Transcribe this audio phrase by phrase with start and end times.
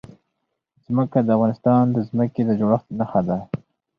[0.85, 3.37] ځمکه د افغانستان د ځمکې د جوړښت نښه ده.